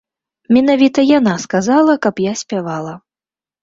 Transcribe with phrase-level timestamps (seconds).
[0.57, 3.01] Менавіта яна сказала, каб я спявала.